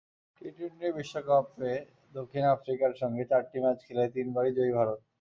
T twenty 0.37 0.87
বিশ্বকাপে 0.97 1.71
দক্ষিণ 2.15 2.43
আফ্রিকার 2.55 2.91
সঙ্গে 3.01 3.23
চারটি 3.31 3.57
ম্যাচ 3.63 3.79
খেলে 3.87 4.03
তিনবারই 4.15 4.51
জয়ী 4.57 4.71
ভারত। 4.79 4.99